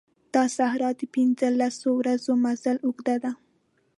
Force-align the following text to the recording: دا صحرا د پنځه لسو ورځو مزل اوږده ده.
دا 0.33 0.43
صحرا 0.57 0.89
د 0.99 1.01
پنځه 1.15 1.47
لسو 1.59 1.89
ورځو 1.99 2.31
مزل 2.43 2.77
اوږده 2.85 3.15
ده. 3.23 3.31